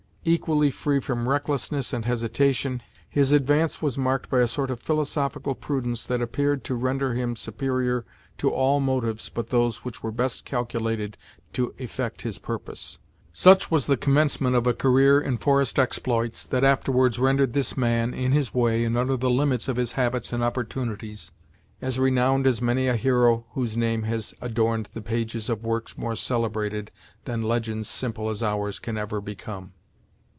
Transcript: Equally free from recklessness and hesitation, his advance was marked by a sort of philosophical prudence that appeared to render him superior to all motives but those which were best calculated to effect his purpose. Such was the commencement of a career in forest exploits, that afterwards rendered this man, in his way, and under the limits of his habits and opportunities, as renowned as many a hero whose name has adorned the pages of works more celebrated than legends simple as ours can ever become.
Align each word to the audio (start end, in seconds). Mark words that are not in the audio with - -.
Equally 0.23 0.69
free 0.69 0.99
from 0.99 1.27
recklessness 1.27 1.93
and 1.93 2.05
hesitation, 2.05 2.83
his 3.09 3.31
advance 3.31 3.81
was 3.81 3.97
marked 3.97 4.29
by 4.29 4.39
a 4.41 4.45
sort 4.47 4.69
of 4.69 4.79
philosophical 4.79 5.55
prudence 5.55 6.05
that 6.05 6.21
appeared 6.21 6.63
to 6.65 6.75
render 6.75 7.15
him 7.15 7.35
superior 7.35 8.05
to 8.37 8.51
all 8.51 8.79
motives 8.79 9.29
but 9.29 9.47
those 9.47 9.77
which 9.83 10.03
were 10.03 10.11
best 10.11 10.45
calculated 10.45 11.17
to 11.53 11.73
effect 11.79 12.21
his 12.21 12.37
purpose. 12.37 12.99
Such 13.33 13.71
was 13.71 13.87
the 13.87 13.97
commencement 13.97 14.55
of 14.55 14.67
a 14.67 14.75
career 14.75 15.19
in 15.19 15.39
forest 15.39 15.79
exploits, 15.79 16.43
that 16.43 16.63
afterwards 16.63 17.17
rendered 17.17 17.53
this 17.53 17.75
man, 17.75 18.13
in 18.13 18.31
his 18.31 18.53
way, 18.53 18.83
and 18.85 18.95
under 18.95 19.17
the 19.17 19.27
limits 19.27 19.67
of 19.67 19.75
his 19.77 19.93
habits 19.93 20.31
and 20.31 20.43
opportunities, 20.43 21.31
as 21.81 21.97
renowned 21.97 22.45
as 22.45 22.61
many 22.61 22.85
a 22.85 22.95
hero 22.95 23.47
whose 23.53 23.75
name 23.75 24.03
has 24.03 24.35
adorned 24.39 24.87
the 24.93 25.01
pages 25.01 25.49
of 25.49 25.63
works 25.63 25.97
more 25.97 26.15
celebrated 26.15 26.91
than 27.25 27.41
legends 27.41 27.89
simple 27.89 28.29
as 28.29 28.43
ours 28.43 28.77
can 28.77 28.99
ever 28.99 29.19
become. 29.19 29.71